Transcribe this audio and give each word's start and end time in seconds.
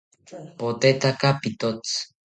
Potetaka 0.59 1.29
pitotzi 1.41 1.95